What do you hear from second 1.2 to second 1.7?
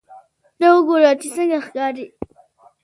چې څنګه